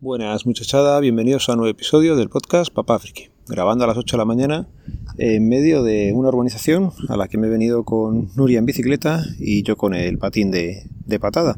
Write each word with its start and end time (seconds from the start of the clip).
Buenas 0.00 0.46
muchachada, 0.46 1.00
bienvenidos 1.00 1.48
a 1.48 1.54
un 1.54 1.58
nuevo 1.58 1.72
episodio 1.72 2.14
del 2.14 2.28
podcast 2.28 2.72
Papá 2.72 3.00
Friki, 3.00 3.30
grabando 3.48 3.82
a 3.82 3.88
las 3.88 3.96
8 3.96 4.14
de 4.14 4.18
la 4.18 4.24
mañana 4.24 4.68
en 5.16 5.48
medio 5.48 5.82
de 5.82 6.12
una 6.14 6.28
urbanización 6.28 6.92
a 7.08 7.16
la 7.16 7.26
que 7.26 7.36
me 7.36 7.48
he 7.48 7.50
venido 7.50 7.82
con 7.82 8.30
Nuria 8.36 8.60
en 8.60 8.64
bicicleta 8.64 9.24
y 9.40 9.64
yo 9.64 9.76
con 9.76 9.94
el 9.94 10.16
patín 10.16 10.52
de, 10.52 10.88
patada. 11.20 11.56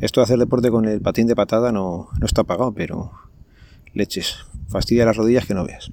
Esto 0.00 0.20
de 0.20 0.24
hacer 0.24 0.38
deporte 0.38 0.70
con 0.70 0.86
el 0.86 1.02
patín 1.02 1.26
de 1.26 1.36
patada 1.36 1.70
no, 1.70 2.08
no 2.18 2.24
está 2.24 2.42
pagado, 2.42 2.72
pero 2.72 3.12
leches, 3.92 4.36
fastidia 4.68 5.04
las 5.04 5.18
rodillas 5.18 5.44
que 5.44 5.52
no 5.52 5.66
veas. 5.66 5.90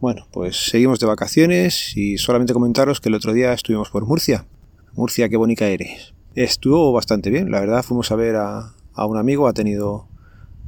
Bueno, 0.00 0.28
pues 0.30 0.68
seguimos 0.70 1.00
de 1.00 1.06
vacaciones 1.06 1.96
y 1.96 2.18
solamente 2.18 2.52
comentaros 2.52 3.00
que 3.00 3.08
el 3.08 3.16
otro 3.16 3.32
día 3.32 3.52
estuvimos 3.52 3.90
por 3.90 4.06
Murcia. 4.06 4.46
Murcia, 4.92 5.28
qué 5.28 5.36
bonita 5.36 5.66
eres. 5.66 6.14
Estuvo 6.36 6.92
bastante 6.92 7.30
bien, 7.30 7.50
la 7.50 7.58
verdad 7.58 7.82
fuimos 7.82 8.12
a 8.12 8.14
ver 8.14 8.36
a, 8.36 8.72
a 8.92 9.06
un 9.06 9.16
amigo, 9.16 9.48
ha 9.48 9.52
tenido 9.52 10.07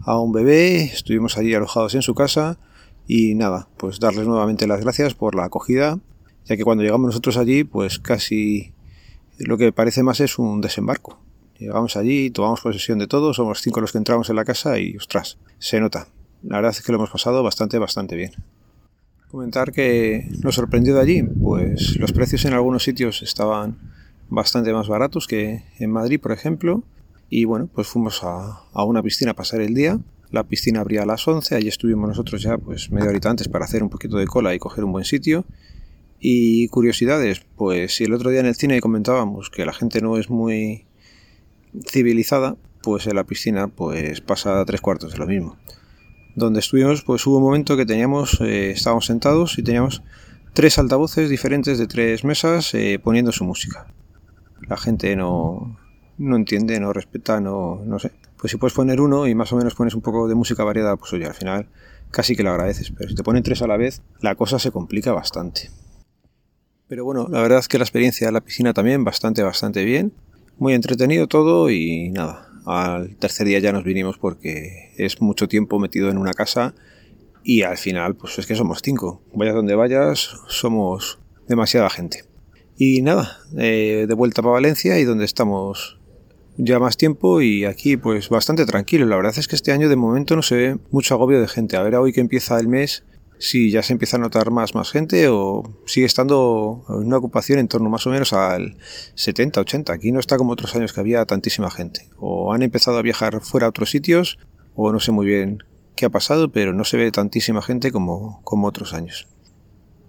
a 0.05 0.19
un 0.19 0.33
bebé, 0.33 0.85
estuvimos 0.85 1.37
allí 1.37 1.55
alojados 1.55 1.95
en 1.95 2.03
su 2.03 2.15
casa 2.15 2.59
y 3.07 3.35
nada, 3.35 3.69
pues 3.77 4.01
darles 4.01 4.27
nuevamente 4.27 4.67
las 4.67 4.81
gracias 4.81 5.15
por 5.15 5.35
la 5.35 5.45
acogida, 5.45 5.99
ya 6.45 6.57
que 6.57 6.65
cuando 6.65 6.83
llegamos 6.83 7.07
nosotros 7.07 7.37
allí, 7.37 7.65
pues 7.65 7.99
casi 7.99 8.73
lo 9.39 9.59
que 9.59 9.73
parece 9.73 10.03
más 10.03 10.21
es 10.21 10.39
un 10.39 10.61
desembarco. 10.61 11.19
Llegamos 11.59 11.97
allí, 11.97 12.31
tomamos 12.31 12.61
posesión 12.61 12.99
de 12.99 13.07
todo, 13.07 13.35
somos 13.35 13.61
cinco 13.61 13.81
los 13.81 13.93
que 13.93 13.99
entramos 13.99 14.31
en 14.31 14.37
la 14.37 14.45
casa 14.45 14.79
y 14.79 14.97
ostras, 14.97 15.39
se 15.59 15.81
nota. 15.81 16.09
La 16.43 16.57
verdad 16.57 16.73
es 16.73 16.83
que 16.83 16.93
lo 16.93 16.99
hemos 16.99 17.11
pasado 17.11 17.43
bastante, 17.43 17.79
bastante 17.79 18.17
bien. 18.17 18.33
Comentar 19.31 19.73
que 19.73 20.29
nos 20.43 20.55
sorprendió 20.55 20.95
de 20.95 21.01
allí, 21.01 21.23
pues 21.23 21.97
los 21.97 22.13
precios 22.13 22.45
en 22.47 22.55
algunos 22.55 22.83
sitios 22.83 23.23
estaban 23.23 23.79
bastante 24.29 24.73
más 24.73 24.89
baratos 24.89 25.27
que 25.27 25.65
en 25.79 25.91
Madrid, 25.91 26.21
por 26.21 26.33
ejemplo, 26.33 26.83
y 27.31 27.45
bueno, 27.45 27.69
pues 27.73 27.87
fuimos 27.87 28.23
a, 28.25 28.61
una 28.85 29.03
piscina 29.03 29.31
a 29.31 29.35
pasar 29.35 29.61
el 29.61 29.73
día. 29.73 30.01
La 30.33 30.45
piscina 30.45 30.81
abría 30.81 31.05
a 31.05 31.07
las 31.07 31.27
11, 31.27 31.55
allí 31.55 31.69
estuvimos 31.69 32.09
nosotros 32.09 32.43
ya 32.43 32.59
pues 32.59 32.91
media 32.91 33.09
horita 33.09 33.31
antes 33.31 33.49
para 33.49 33.65
hacer 33.65 33.85
un 33.85 33.89
poquito 33.89 34.17
de 34.17 34.27
cola 34.27 34.53
y 34.53 34.59
coger 34.59 34.83
un 34.85 34.93
buen 34.93 35.05
sitio. 35.05 35.45
Y 36.19 36.69
curiosidades, 36.69 37.47
pues 37.57 37.95
si 37.95 38.05
el 38.05 38.13
otro 38.13 38.31
día 38.31 38.41
en 38.41 38.47
el 38.47 38.57
cine 38.57 38.81
comentábamos 38.81 39.49
que 39.49 39.65
la 39.65 39.73
gente 39.73 40.01
no 40.01 40.19
es 40.19 40.29
muy 40.29 40.87
civilizada, 41.89 42.57
pues 42.83 43.07
en 43.07 43.15
la 43.15 43.25
piscina 43.25 43.69
pues 43.69 44.21
pasa 44.21 44.65
tres 44.65 44.81
cuartos 44.81 45.13
de 45.13 45.19
lo 45.19 45.27
mismo. 45.27 45.57
Donde 46.35 46.59
estuvimos 46.59 47.03
pues 47.03 47.25
hubo 47.27 47.39
un 47.39 47.45
momento 47.45 47.77
que 47.77 47.87
teníamos, 47.87 48.41
eh, 48.41 48.73
estábamos 48.73 49.07
sentados 49.07 49.57
y 49.57 49.63
teníamos 49.63 50.03
tres 50.53 50.79
altavoces 50.79 51.31
diferentes 51.31 51.79
de 51.79 51.87
tres 51.87 52.25
mesas 52.25 52.75
eh, 52.75 52.99
poniendo 53.03 53.31
su 53.31 53.45
música. 53.45 53.87
La 54.69 54.77
gente 54.77 55.17
no, 55.17 55.80
no 56.21 56.37
entiende, 56.37 56.79
no 56.79 56.93
respeta, 56.93 57.41
no, 57.41 57.83
no 57.85 57.99
sé. 57.99 58.13
Pues 58.37 58.51
si 58.51 58.59
puedes 58.59 58.75
poner 58.75 59.01
uno 59.01 59.27
y 59.27 59.35
más 59.35 59.53
o 59.53 59.57
menos 59.57 59.75
pones 59.75 59.95
un 59.95 60.03
poco 60.03 60.29
de 60.29 60.35
música 60.35 60.63
variada, 60.65 60.97
pues 60.97 61.13
oye, 61.15 61.27
al 61.27 61.35
final 61.35 61.69
casi 62.11 62.37
que 62.37 62.43
lo 62.43 62.51
agradeces. 62.51 62.93
Pero 62.97 63.09
si 63.09 63.15
te 63.15 63.23
ponen 63.23 63.43
tres 63.43 63.63
a 63.63 63.67
la 63.67 63.77
vez, 63.77 64.03
la 64.21 64.35
cosa 64.35 64.59
se 64.59 64.71
complica 64.71 65.13
bastante. 65.13 65.71
Pero 66.89 67.05
bueno, 67.05 67.27
la 67.31 67.41
verdad 67.41 67.59
es 67.59 67.69
que 67.69 67.79
la 67.79 67.85
experiencia 67.85 68.27
de 68.27 68.33
la 68.33 68.43
piscina 68.43 68.75
también 68.75 69.03
bastante, 69.03 69.43
bastante 69.43 69.85
bien. 69.85 70.13
Muy 70.59 70.75
entretenido 70.75 71.27
todo 71.27 71.71
y 71.71 72.11
nada. 72.11 72.49
Al 72.67 73.17
tercer 73.17 73.47
día 73.47 73.59
ya 73.59 73.73
nos 73.73 73.85
vinimos 73.85 74.19
porque 74.19 74.93
es 74.99 75.23
mucho 75.23 75.49
tiempo 75.49 75.79
metido 75.79 76.11
en 76.11 76.19
una 76.19 76.35
casa 76.35 76.75
y 77.43 77.63
al 77.63 77.79
final, 77.79 78.15
pues 78.17 78.39
es 78.39 78.47
que 78.47 78.55
somos 78.55 78.83
cinco. 78.83 79.23
Vayas 79.33 79.55
donde 79.55 79.75
vayas, 79.75 80.37
somos 80.49 81.19
demasiada 81.49 81.89
gente. 81.89 82.25
Y 82.77 83.01
nada, 83.03 83.39
eh, 83.57 84.07
de 84.07 84.15
vuelta 84.15 84.43
para 84.43 84.53
Valencia 84.53 84.99
y 84.99 85.05
donde 85.05 85.25
estamos 85.25 86.00
ya 86.63 86.79
más 86.79 86.97
tiempo 86.97 87.41
y 87.41 87.65
aquí 87.65 87.97
pues 87.97 88.29
bastante 88.29 88.67
tranquilo. 88.67 89.07
La 89.07 89.17
verdad 89.17 89.35
es 89.37 89.49
que 89.49 89.57
este 89.57 89.73
año 89.73 89.89
de 89.89 89.97
momento 89.97 90.37
no 90.37 90.43
se 90.43 90.57
ve 90.57 90.79
mucho 90.91 91.15
agobio 91.15 91.41
de 91.41 91.49
gente. 91.49 91.77
A 91.77 91.83
ver 91.83 91.97
hoy 91.97 92.13
que 92.13 92.21
empieza 92.21 92.59
el 92.59 92.69
mes 92.69 93.05
si 93.39 93.71
ya 93.71 93.83
se 93.83 93.95
empieza 93.95 94.19
a 94.19 94.21
notar 94.21 94.51
más, 94.51 94.75
más 94.75 94.91
gente 94.91 95.29
o 95.29 95.63
sigue 95.87 96.05
estando 96.05 96.85
una 96.89 97.17
ocupación 97.17 97.59
en 97.59 97.69
torno 97.69 97.89
más 97.89 98.07
o 98.07 98.11
menos 98.11 98.35
al 98.35 98.77
70-80. 99.17 99.91
Aquí 99.91 100.13
no 100.13 100.21
está 100.21 100.37
como 100.37 100.53
otros 100.53 100.77
años 100.77 100.93
que 100.93 101.01
había 101.01 101.25
tantísima 101.25 101.71
gente. 101.71 102.09
O 102.19 102.53
han 102.53 102.63
empezado 102.63 102.99
a 102.99 103.03
viajar 103.03 103.41
fuera 103.41 103.67
a 103.67 103.71
otros 103.71 103.91
sitios 103.91 104.39
o 104.75 104.93
no 104.93 105.01
sé 105.01 105.13
muy 105.13 105.27
bien 105.27 105.63
qué 105.97 106.07
ha 106.07 106.11
pasado, 106.11 106.53
pero 106.53 106.75
no 106.75 106.85
se 106.85 106.99
ve 106.99 107.11
tantísima 107.11 107.63
gente 107.63 107.91
como, 107.91 108.43
como 108.45 108.67
otros 108.67 108.93
años. 108.93 109.29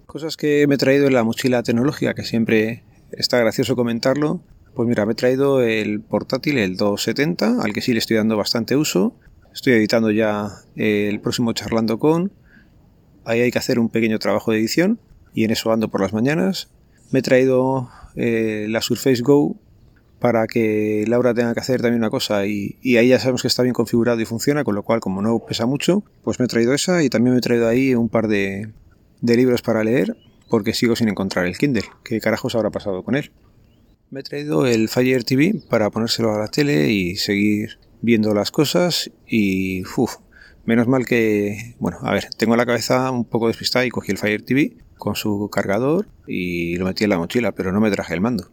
Cosas 0.06 0.36
que 0.36 0.68
me 0.68 0.76
he 0.76 0.78
traído 0.78 1.08
en 1.08 1.14
la 1.14 1.24
mochila 1.24 1.64
tecnológica, 1.64 2.14
que 2.14 2.24
siempre 2.24 2.84
está 3.12 3.40
gracioso 3.40 3.78
comentarlo, 3.78 4.42
pues 4.74 4.88
mira, 4.88 5.06
me 5.06 5.14
he 5.14 5.16
traído 5.16 5.62
el 5.62 6.02
portátil, 6.02 6.58
el 6.58 6.78
270, 6.78 7.62
al 7.62 7.74
que 7.74 7.82
sí 7.82 7.94
le 7.94 8.00
estoy 8.00 8.18
dando 8.18 8.38
bastante 8.38 8.76
uso. 8.76 9.14
Estoy 9.54 9.74
editando 9.74 10.12
ya 10.12 10.50
el 10.76 11.20
próximo 11.20 11.54
Charlando 11.54 12.00
con. 12.00 12.32
Ahí 13.26 13.42
hay 13.42 13.52
que 13.52 13.60
hacer 13.60 13.80
un 13.80 13.90
pequeño 13.90 14.18
trabajo 14.20 14.52
de 14.52 14.60
edición 14.60 15.00
y 15.34 15.44
en 15.44 15.52
eso 15.52 15.72
ando 15.72 15.90
por 15.90 16.02
las 16.02 16.14
mañanas. 16.14 16.70
Me 17.12 17.20
he 17.20 17.22
traído 17.22 17.90
eh, 18.16 18.68
la 18.70 18.82
Surface 18.82 19.22
Go 19.22 19.58
para 20.20 20.48
que 20.48 21.04
Laura 21.08 21.34
tenga 21.34 21.54
que 21.54 21.60
hacer 21.60 21.82
también 21.82 22.00
una 22.00 22.10
cosa 22.10 22.46
y, 22.46 22.78
ahí 22.84 23.08
ya 23.08 23.20
sabemos 23.20 23.42
que 23.42 23.48
está 23.48 23.64
bien 23.64 23.74
configurado 23.74 24.22
y 24.22 24.26
funciona, 24.26 24.64
con 24.64 24.76
lo 24.76 24.84
cual 24.84 25.00
como 25.00 25.22
no 25.22 25.40
pesa 25.40 25.66
mucho, 25.66 26.04
pues 26.24 26.40
me 26.40 26.46
he 26.46 26.48
traído 26.48 26.74
esa 26.74 27.04
y 27.04 27.10
también 27.10 27.34
me 27.34 27.40
he 27.40 27.42
traído 27.42 27.68
ahí 27.68 27.96
un 27.96 28.08
par 28.08 28.28
de, 28.28 28.72
de 29.20 29.36
libros 29.36 29.64
para 29.64 29.84
leer 29.84 30.16
porque 30.48 30.74
sigo 30.74 30.96
sin 30.96 31.10
encontrar 31.10 31.48
el 31.48 31.58
Kindle. 31.58 31.86
¿Qué 32.04 32.22
carajos 32.22 32.56
habrá 32.56 32.70
pasado 32.70 33.04
con 33.04 33.16
él? 33.16 33.32
Me 34.12 34.20
he 34.20 34.24
traído 34.24 34.66
el 34.66 34.90
Fire 34.90 35.24
TV 35.24 35.56
para 35.70 35.90
ponérselo 35.90 36.36
a 36.36 36.40
la 36.40 36.50
tele 36.50 36.92
y 36.92 37.16
seguir 37.16 37.80
viendo 38.02 38.34
las 38.34 38.52
cosas 38.52 39.10
y 39.26 39.84
uff, 39.96 40.18
menos 40.66 40.86
mal 40.90 41.06
que, 41.06 41.76
bueno, 41.80 42.00
a 42.02 42.12
ver, 42.12 42.26
tengo 42.38 42.58
la 42.58 42.66
cabeza 42.66 43.10
un 43.10 43.24
poco 43.24 43.48
despistada 43.48 43.86
y 43.86 43.90
cogí 43.90 44.12
el 44.12 44.18
Fire 44.18 44.42
TV 44.42 44.76
con 44.98 45.16
su 45.16 45.50
cargador 45.50 46.10
y 46.28 46.76
lo 46.76 46.88
metí 46.88 47.06
en 47.06 47.12
la 47.12 47.20
mochila, 47.20 47.54
pero 47.54 47.72
no 47.72 47.80
me 47.80 47.90
traje 47.90 48.14
el 48.14 48.20
mando. 48.20 48.52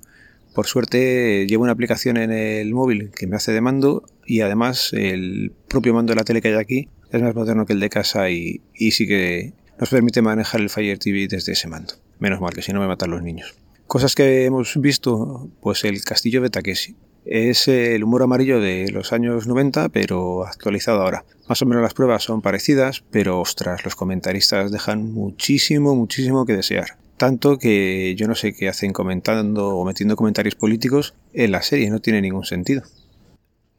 Por 0.54 0.68
suerte 0.68 1.44
llevo 1.48 1.64
una 1.64 1.72
aplicación 1.72 2.18
en 2.18 2.30
el 2.30 2.72
móvil 2.72 3.10
que 3.10 3.26
me 3.26 3.34
hace 3.34 3.50
de 3.50 3.60
mando 3.60 4.04
y 4.24 4.42
además 4.42 4.92
el 4.92 5.52
propio 5.66 5.92
mando 5.92 6.12
de 6.12 6.18
la 6.18 6.24
tele 6.24 6.40
que 6.40 6.48
hay 6.48 6.54
aquí 6.54 6.88
es 7.10 7.20
más 7.20 7.34
moderno 7.34 7.66
que 7.66 7.72
el 7.72 7.80
de 7.80 7.90
casa 7.90 8.30
y, 8.30 8.60
y 8.74 8.92
sí 8.92 9.08
que 9.08 9.54
nos 9.76 9.90
permite 9.90 10.22
manejar 10.22 10.60
el 10.60 10.70
Fire 10.70 11.00
TV 11.00 11.26
desde 11.26 11.54
ese 11.54 11.66
mando. 11.66 11.94
Menos 12.20 12.40
mal 12.40 12.54
que 12.54 12.62
si 12.62 12.72
no 12.72 12.78
me 12.78 12.86
matan 12.86 13.10
los 13.10 13.24
niños. 13.24 13.56
Cosas 13.88 14.14
que 14.14 14.44
hemos 14.44 14.78
visto, 14.78 15.48
pues 15.62 15.82
el 15.84 16.04
castillo 16.04 16.42
de 16.42 16.50
Takeshi. 16.50 16.94
Es 17.24 17.68
el 17.68 18.04
humor 18.04 18.22
amarillo 18.22 18.60
de 18.60 18.90
los 18.90 19.14
años 19.14 19.46
90, 19.46 19.88
pero 19.88 20.44
actualizado 20.44 21.00
ahora. 21.00 21.24
Más 21.48 21.62
o 21.62 21.66
menos 21.66 21.82
las 21.82 21.94
pruebas 21.94 22.22
son 22.22 22.42
parecidas, 22.42 23.02
pero 23.10 23.40
ostras, 23.40 23.86
los 23.86 23.96
comentaristas 23.96 24.70
dejan 24.70 25.10
muchísimo, 25.10 25.96
muchísimo 25.96 26.44
que 26.44 26.52
desear. 26.52 26.98
Tanto 27.16 27.58
que 27.58 28.14
yo 28.14 28.28
no 28.28 28.34
sé 28.34 28.52
qué 28.52 28.68
hacen 28.68 28.92
comentando 28.92 29.68
o 29.68 29.86
metiendo 29.86 30.16
comentarios 30.16 30.54
políticos 30.54 31.14
en 31.32 31.52
la 31.52 31.62
serie, 31.62 31.88
no 31.88 32.00
tiene 32.00 32.20
ningún 32.20 32.44
sentido. 32.44 32.82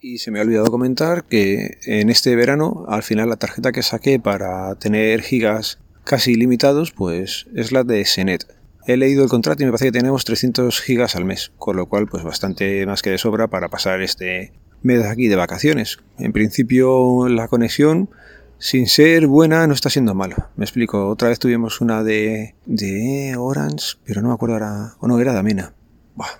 Y 0.01 0.17
se 0.17 0.31
me 0.31 0.39
ha 0.39 0.41
olvidado 0.41 0.71
comentar 0.71 1.25
que 1.25 1.77
en 1.85 2.09
este 2.09 2.35
verano, 2.35 2.83
al 2.87 3.03
final 3.03 3.29
la 3.29 3.37
tarjeta 3.37 3.71
que 3.71 3.83
saqué 3.83 4.19
para 4.19 4.73
tener 4.73 5.21
gigas 5.21 5.77
casi 6.03 6.31
ilimitados, 6.31 6.93
pues 6.93 7.45
es 7.53 7.71
la 7.71 7.83
de 7.83 8.03
Senet 8.05 8.58
He 8.85 8.97
leído 8.97 9.23
el 9.23 9.29
contrato 9.29 9.61
y 9.61 9.65
me 9.65 9.71
parece 9.71 9.85
que 9.85 9.91
tenemos 9.91 10.25
300 10.25 10.79
gigas 10.81 11.15
al 11.15 11.25
mes, 11.25 11.51
con 11.57 11.75
lo 11.75 11.87
cual 11.87 12.07
pues 12.07 12.23
bastante 12.23 12.85
más 12.85 13.01
que 13.01 13.11
de 13.11 13.17
sobra 13.17 13.47
para 13.47 13.69
pasar 13.69 14.01
este 14.01 14.53
mes 14.81 15.05
aquí 15.05 15.27
de 15.27 15.35
vacaciones. 15.35 15.99
En 16.17 16.31
principio 16.31 17.27
la 17.27 17.47
conexión 17.47 18.09
sin 18.57 18.87
ser 18.87 19.27
buena 19.27 19.65
no 19.67 19.73
está 19.73 19.89
siendo 19.89 20.13
mala. 20.13 20.49
Me 20.55 20.65
explico, 20.65 21.07
otra 21.07 21.29
vez 21.29 21.39
tuvimos 21.39 21.81
una 21.81 22.03
de, 22.03 22.55
de 22.65 23.35
Orange, 23.37 23.97
pero 24.03 24.21
no 24.21 24.29
me 24.29 24.33
acuerdo 24.33 24.55
ahora, 24.55 24.95
o 24.99 25.07
no, 25.07 25.19
era 25.19 25.33
de 25.33 25.39
Amena. 25.39 25.73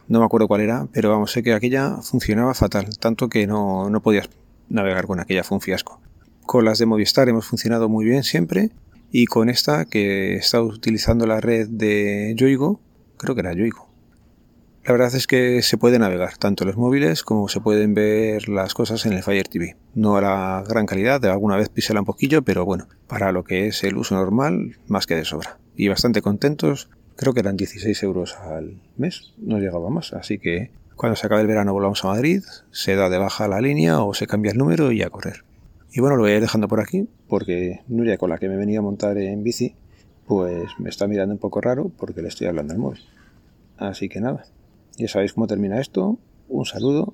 no 0.08 0.20
me 0.20 0.26
acuerdo 0.26 0.48
cuál 0.48 0.62
era, 0.62 0.88
pero 0.92 1.10
vamos, 1.10 1.32
sé 1.32 1.44
que 1.44 1.54
aquella 1.54 1.98
funcionaba 2.02 2.54
fatal, 2.54 2.98
tanto 3.00 3.30
que 3.30 3.48
no, 3.48 3.90
no 3.90 4.02
podías 4.02 4.30
navegar 4.68 5.08
con 5.08 5.20
aquella, 5.20 5.44
fue 5.44 5.56
un 5.56 5.62
fiasco. 5.62 6.02
Con 6.46 6.66
las 6.66 6.80
de 6.80 6.86
Movistar 6.86 7.30
hemos 7.30 7.46
funcionado 7.46 7.88
muy 7.90 8.06
bien 8.06 8.24
siempre 8.24 8.72
y 9.12 9.26
con 9.26 9.50
esta 9.50 9.86
que 9.86 10.36
está 10.36 10.62
utilizando 10.62 11.26
la 11.26 11.42
red 11.42 11.68
de 11.68 12.34
Yoigo, 12.36 12.80
creo 13.18 13.36
que 13.36 13.42
era 13.42 13.54
Yoigo. 13.54 13.90
La 14.86 14.94
verdad 14.94 15.14
es 15.14 15.28
que 15.28 15.62
se 15.62 15.78
puede 15.78 16.00
navegar 16.00 16.38
tanto 16.38 16.66
los 16.66 16.78
móviles 16.78 17.24
como 17.24 17.48
se 17.48 17.62
pueden 17.62 17.94
ver 17.94 18.50
las 18.50 18.74
cosas 18.74 19.06
en 19.06 19.14
el 19.14 19.22
Fire 19.22 19.48
TV. 19.48 19.76
No 19.94 20.18
a 20.18 20.22
la 20.22 20.64
gran 20.68 20.86
calidad, 20.86 21.22
de 21.22 21.30
alguna 21.30 21.58
vez 21.58 21.70
pisela 21.70 22.00
un 22.00 22.06
poquillo, 22.06 22.42
pero 22.42 22.66
bueno, 22.66 22.88
para 23.08 23.32
lo 23.32 23.44
que 23.44 23.68
es 23.68 23.84
el 23.84 23.98
uso 23.98 24.16
normal, 24.16 24.78
más 24.88 25.06
que 25.06 25.16
de 25.16 25.26
sobra. 25.26 25.60
Y 25.76 25.90
bastante 25.90 26.22
contentos, 26.22 26.90
creo 27.16 27.34
que 27.34 27.42
eran 27.42 27.58
16 27.58 28.02
euros 28.04 28.36
al 28.38 28.82
mes, 28.98 29.34
no 29.38 29.60
llegaba 29.60 29.90
más, 29.90 30.14
así 30.14 30.40
que 30.40 30.72
cuando 30.96 31.16
se 31.16 31.28
acabe 31.28 31.42
el 31.42 31.48
verano 31.48 31.72
volvamos 31.72 32.04
a 32.04 32.08
Madrid, 32.08 32.44
se 32.72 32.96
da 32.96 33.10
de 33.10 33.18
baja 33.18 33.48
la 33.48 33.62
línea 33.62 34.02
o 34.02 34.14
se 34.14 34.28
cambia 34.28 34.52
el 34.52 34.58
número 34.58 34.92
y 34.92 35.02
a 35.02 35.10
correr. 35.10 35.44
Y 35.92 36.02
bueno, 36.02 36.16
lo 36.16 36.24
voy 36.24 36.32
a 36.32 36.36
ir 36.36 36.42
dejando 36.42 36.68
por 36.68 36.80
aquí 36.80 37.08
porque 37.28 37.82
Nuria, 37.88 38.18
con 38.18 38.30
la 38.30 38.38
que 38.38 38.48
me 38.48 38.58
venía 38.58 38.80
a 38.80 38.82
montar 38.82 39.18
en 39.18 39.44
bici, 39.44 39.76
pues 40.28 40.66
me 40.78 40.90
está 40.90 41.08
mirando 41.08 41.34
un 41.34 41.40
poco 41.40 41.62
raro 41.62 41.92
porque 41.98 42.22
le 42.22 42.28
estoy 42.28 42.48
hablando 42.48 42.74
al 42.74 42.80
móvil. 42.80 43.02
Así 43.78 44.10
que 44.10 44.22
nada, 44.22 44.46
ya 44.98 45.08
sabéis 45.08 45.34
cómo 45.34 45.48
termina 45.48 45.80
esto. 45.80 46.20
Un 46.48 46.66
saludo, 46.66 47.14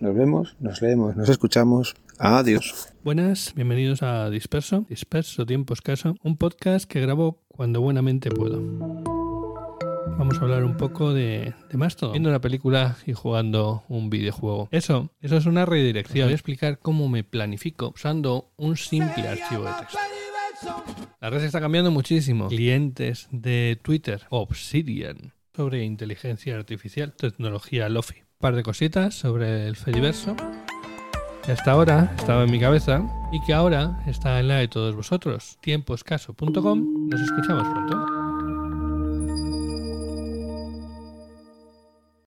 nos 0.00 0.14
vemos, 0.14 0.56
nos 0.60 0.82
leemos, 0.82 1.16
nos 1.16 1.28
escuchamos. 1.28 1.94
Adiós. 2.18 2.92
Buenas, 3.02 3.52
bienvenidos 3.54 4.02
a 4.02 4.28
Disperso, 4.28 4.84
Disperso 4.88 5.46
Tiempo 5.46 5.72
Escaso, 5.72 6.14
un 6.22 6.36
podcast 6.36 6.84
que 6.84 7.00
grabo 7.00 7.38
cuando 7.48 7.80
buenamente 7.80 8.30
puedo. 8.30 9.11
Vamos 10.18 10.38
a 10.38 10.42
hablar 10.42 10.64
un 10.64 10.76
poco 10.76 11.12
de, 11.12 11.54
de 11.70 11.76
Mastodon, 11.76 12.12
viendo 12.12 12.28
una 12.28 12.40
película 12.40 12.96
y 13.06 13.12
jugando 13.12 13.84
un 13.88 14.10
videojuego. 14.10 14.68
Eso, 14.70 15.10
eso 15.20 15.36
es 15.36 15.46
una 15.46 15.66
redirección. 15.66 16.26
Voy 16.26 16.32
a 16.32 16.36
explicar 16.36 16.78
cómo 16.78 17.08
me 17.08 17.24
planifico 17.24 17.92
usando 17.94 18.52
un 18.56 18.76
simple 18.76 19.28
archivo 19.28 19.64
de 19.64 19.72
texto. 19.80 20.84
La 21.20 21.30
red 21.30 21.42
está 21.42 21.60
cambiando 21.60 21.90
muchísimo. 21.90 22.48
Clientes 22.48 23.28
de 23.32 23.78
Twitter, 23.82 24.22
Obsidian, 24.30 25.32
sobre 25.54 25.84
inteligencia 25.84 26.56
artificial, 26.56 27.12
tecnología 27.14 27.88
Lofi. 27.88 28.20
Un 28.20 28.38
par 28.38 28.56
de 28.56 28.62
cositas 28.62 29.14
sobre 29.14 29.66
el 29.66 29.76
Fediverso 29.76 30.36
que 31.44 31.52
hasta 31.52 31.72
ahora 31.72 32.12
estaba 32.16 32.44
en 32.44 32.50
mi 32.50 32.60
cabeza 32.60 33.02
y 33.32 33.40
que 33.40 33.52
ahora 33.52 34.00
está 34.06 34.38
en 34.38 34.48
la 34.48 34.56
de 34.56 34.68
todos 34.68 34.94
vosotros. 34.94 35.58
Tiempoescaso.com. 35.60 37.08
Nos 37.08 37.20
escuchamos 37.20 37.66
pronto. 37.68 38.21